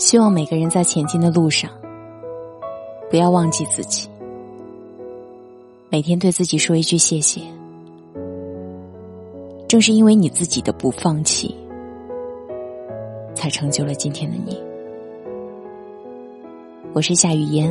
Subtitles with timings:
[0.00, 1.70] 希望每个人在前进的路上，
[3.10, 4.08] 不要忘记自己，
[5.90, 7.42] 每天对自己说一句谢谢。
[9.68, 11.54] 正是因为你自己的不放弃，
[13.34, 14.58] 才成就了今天的你。
[16.94, 17.70] 我是夏雨嫣，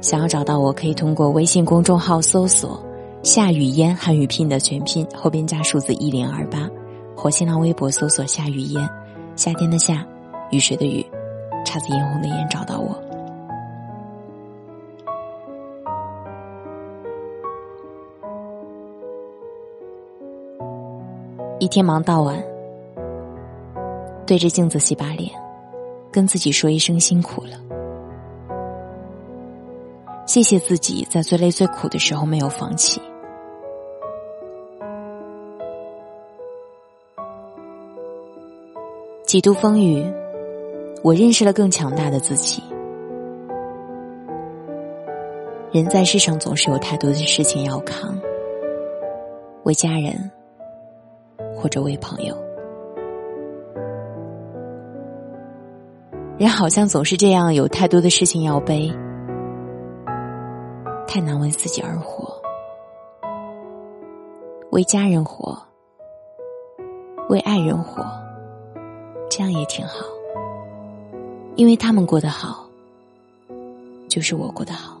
[0.00, 2.80] 想要找到我可以通过微信公众号搜索
[3.24, 6.70] “夏雨嫣”汉语拼音的全拼后边加数字一零二八，
[7.16, 8.88] 或新浪微博搜索“夏雨嫣”，
[9.34, 10.06] 夏天的夏，
[10.52, 11.04] 雨水的雨，
[11.66, 12.96] 姹紫嫣红的眼，找到我。
[21.58, 22.40] 一天忙到晚，
[24.24, 25.32] 对着镜子洗把脸，
[26.12, 27.58] 跟自己说一声辛苦了。
[30.26, 33.00] 谢谢自己在最累最苦的时候没有放弃。
[39.24, 40.04] 几度风雨，
[41.02, 42.62] 我认识了更强大的自己。
[45.72, 48.18] 人在世上总是有太多的事情要扛，
[49.64, 50.30] 为家人。
[51.58, 52.36] 或者为朋友，
[56.38, 58.92] 人好像总是这样，有太多的事情要背，
[61.08, 62.40] 太难为自己而活，
[64.70, 65.58] 为家人活，
[67.30, 68.04] 为爱人活，
[69.30, 70.04] 这样也挺好，
[71.56, 72.68] 因为他们过得好，
[74.08, 75.00] 就是我过得好。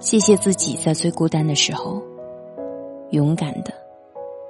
[0.00, 2.02] 谢谢自己在最孤单的时候，
[3.10, 3.72] 勇敢的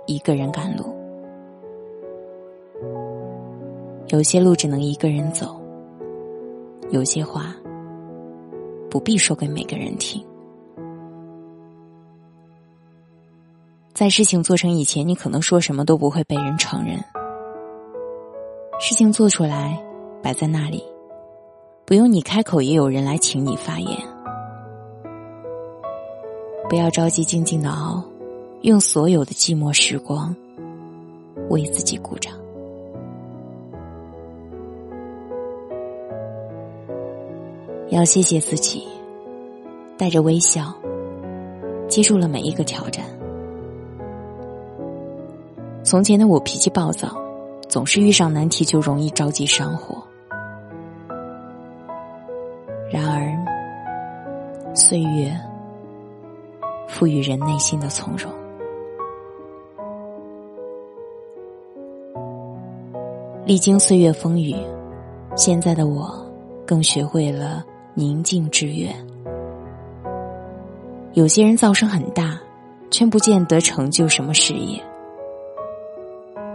[0.06, 0.84] 一个人赶路。
[4.08, 5.60] 有些路只能一个人走，
[6.90, 7.54] 有些话
[8.90, 10.24] 不必说给每个人听。
[14.02, 16.98] 在事情做成以前，你可能说什么都不会被人承认。
[18.80, 19.80] 事情做出来，
[20.20, 20.82] 摆在那里，
[21.84, 23.96] 不用你开口，也有人来请你发言。
[26.68, 28.02] 不要着急，静静的熬，
[28.62, 30.34] 用所有的寂寞时光
[31.48, 32.34] 为自己鼓掌。
[37.90, 38.82] 要谢谢自己，
[39.96, 40.74] 带着微笑
[41.86, 43.04] 接住了每一个挑战。
[45.92, 47.14] 从前的我脾气暴躁，
[47.68, 50.02] 总是遇上难题就容易着急上火。
[52.90, 53.28] 然而，
[54.74, 55.38] 岁月。
[56.88, 58.32] 赋予人内心的从容。
[63.44, 64.56] 历经岁月风雨，
[65.36, 66.10] 现在的我
[66.64, 68.94] 更学会了宁静致远。
[71.12, 72.40] 有些人噪声很大，
[72.90, 74.80] 却不见得成就什么事业；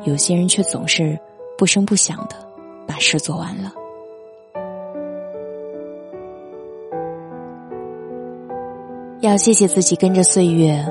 [0.07, 1.19] 有些人却总是
[1.57, 2.35] 不声不响的
[2.88, 3.73] 把事做完了。
[9.19, 10.81] 要谢谢自己，跟着岁月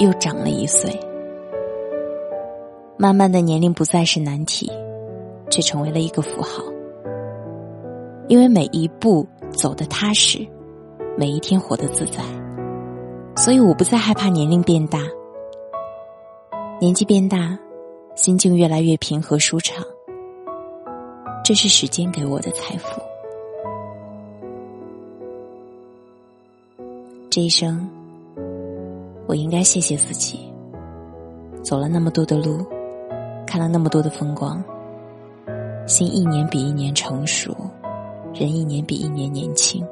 [0.00, 0.90] 又长了一岁。
[2.98, 4.70] 慢慢的年龄不再是难题，
[5.48, 6.62] 却成为了一个符号。
[8.28, 10.46] 因为每一步走得踏实，
[11.16, 12.22] 每一天活得自在，
[13.34, 14.98] 所以我不再害怕年龄变大。
[16.78, 17.58] 年纪变大，
[18.16, 19.84] 心境越来越平和舒畅。
[21.44, 23.00] 这是时间给我的财富。
[27.30, 27.88] 这一生，
[29.26, 30.50] 我应该谢谢自己，
[31.62, 32.64] 走了那么多的路，
[33.46, 34.64] 看了那么多的风光，
[35.86, 37.54] 心一年比一年成熟，
[38.32, 39.86] 人一年比一年年轻。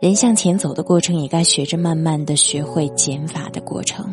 [0.00, 4.10] 人向前走的过程，也该学着慢慢的学会减法的过程。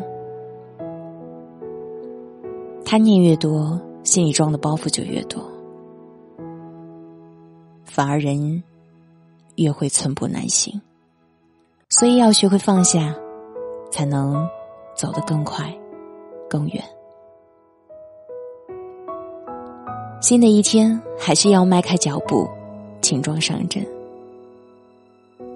[2.84, 5.42] 贪念越多，心里装的包袱就越多，
[7.84, 8.62] 反而人。
[9.56, 10.82] 越会寸步难行，
[11.88, 13.14] 所以要学会放下，
[13.88, 14.44] 才能
[14.96, 15.72] 走得更快、
[16.50, 16.82] 更远。
[20.20, 22.48] 新的一天，还是要迈开脚步，
[23.00, 23.86] 轻装上阵。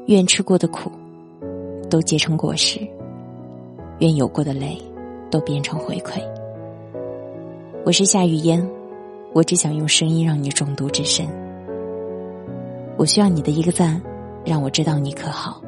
[0.06, 0.92] 愿吃过的苦
[1.90, 2.78] 都结成果实，
[3.98, 4.80] 愿有过的泪
[5.28, 6.22] 都变成回馈。
[7.84, 8.68] 我是夏雨嫣，
[9.32, 11.26] 我只想用声音让你中毒至深。
[12.98, 14.00] 我需要你的一个赞，
[14.44, 15.62] 让我知道你可好。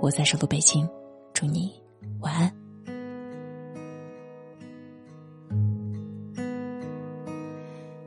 [0.00, 0.88] 我在首都北京，
[1.34, 1.70] 祝你
[2.20, 2.50] 晚安。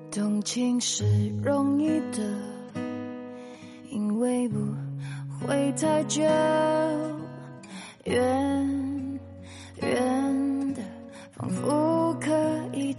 [0.10, 1.06] 动情是
[1.44, 2.24] 容易的，
[3.92, 4.58] 因为不
[5.46, 6.24] 会太久。
[8.06, 8.39] 远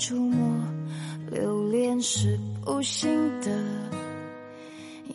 [0.00, 0.58] 触摸。
[1.30, 3.08] 留恋是不幸
[3.40, 3.50] 的，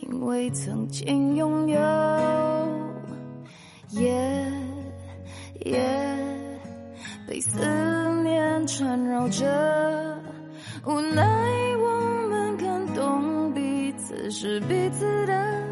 [0.00, 1.78] 因为曾经拥有，
[3.90, 4.10] 夜
[5.66, 5.78] 夜
[7.28, 7.58] 被思
[8.22, 9.44] 念缠绕着，
[10.86, 11.22] 无奈
[11.78, 15.62] 我们更懂彼此是彼此的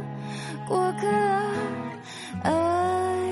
[0.68, 1.06] 过客，
[2.42, 3.22] 爱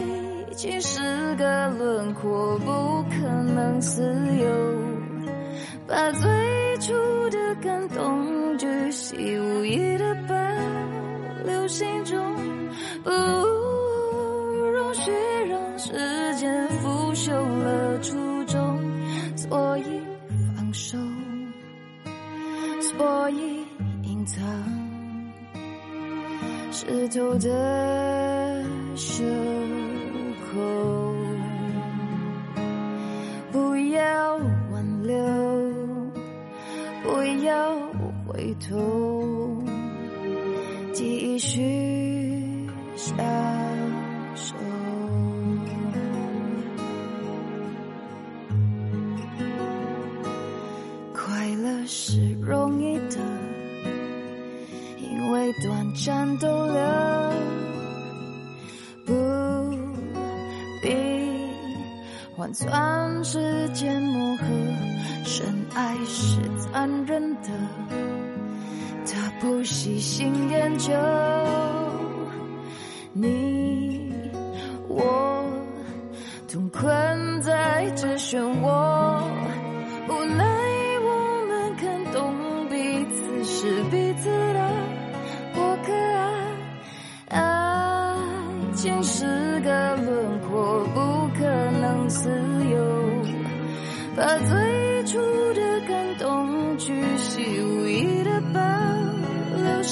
[0.57, 2.71] 情是个轮廓，不
[3.11, 4.01] 可能自
[4.39, 4.82] 由。
[5.93, 6.23] 把最
[6.79, 6.95] 初
[7.29, 10.35] 的感动巨细无遗的保
[11.45, 12.19] 留心中，
[13.05, 15.11] 不容许
[15.51, 15.93] 让时
[16.37, 18.81] 间腐朽了初衷，
[19.37, 20.01] 所以
[20.57, 20.97] 放手，
[22.81, 23.63] 所以
[24.05, 24.43] 隐藏
[26.71, 28.65] 湿透的
[28.97, 29.23] 袖
[30.55, 31.02] 口，
[38.69, 39.65] 痛，
[40.93, 43.17] 继续相
[44.35, 44.55] 守。
[51.13, 53.19] 快乐是容易的，
[54.99, 56.81] 因为短暂逗留，
[59.05, 59.13] 不
[60.81, 60.89] 必
[62.37, 64.45] 换算时间磨合。
[65.25, 67.49] 深爱是残忍的，
[69.43, 70.93] 不细心研究。
[73.13, 74.15] 你
[74.87, 75.45] 我
[76.49, 79.21] 同困在这漩涡，
[80.09, 80.45] 无奈
[81.03, 82.33] 我们看懂
[82.71, 84.71] 彼此是彼此的
[85.57, 85.93] 过客
[87.35, 88.17] 啊。
[88.71, 91.01] 爱情是个轮廓，不
[91.37, 91.45] 可
[91.81, 92.31] 能自
[92.71, 92.79] 由。
[94.15, 95.19] 把最初
[95.55, 98.12] 的感动巨细无遗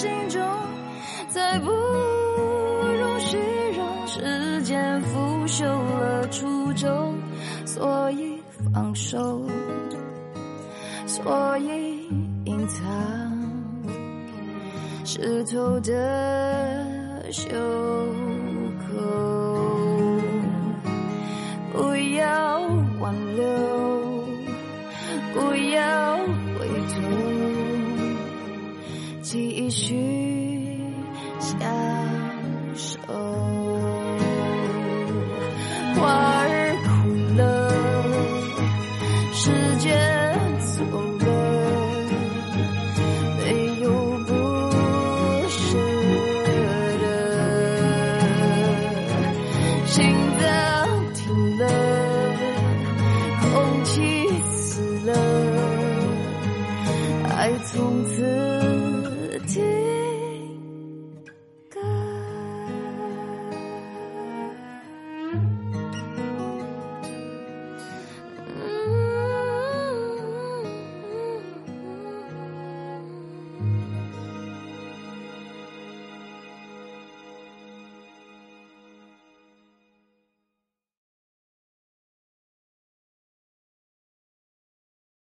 [0.00, 0.40] 心中，
[1.28, 3.36] 再不容许
[3.76, 7.14] 让时间腐朽了初衷，
[7.66, 8.42] 所以
[8.72, 9.42] 放手，
[11.06, 12.08] 所以
[12.46, 12.82] 隐藏
[15.04, 17.50] 湿透的袖
[57.40, 58.89] 爱从此。